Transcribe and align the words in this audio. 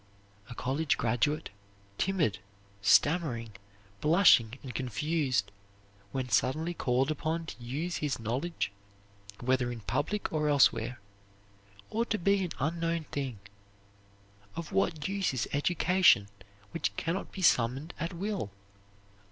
A 0.49 0.55
college 0.55 0.97
graduate, 0.97 1.51
timid, 1.99 2.39
stammering, 2.81 3.53
blushing, 3.99 4.57
and 4.63 4.73
confused, 4.73 5.51
when 6.11 6.27
suddenly 6.27 6.73
called 6.73 7.11
upon 7.11 7.45
to 7.45 7.63
use 7.63 7.97
his 7.97 8.17
knowledge 8.17 8.71
whether 9.41 9.71
in 9.71 9.81
public 9.81 10.33
or 10.33 10.49
elsewhere, 10.49 10.99
ought 11.91 12.09
to 12.09 12.17
be 12.17 12.43
an 12.45 12.51
unknown 12.57 13.03
thing. 13.11 13.37
Of 14.55 14.71
what 14.71 15.07
use 15.07 15.35
is 15.35 15.47
education 15.53 16.29
which 16.71 16.95
can 16.95 17.13
not 17.13 17.31
be 17.31 17.43
summoned 17.43 17.93
at 17.99 18.11
will? 18.11 18.49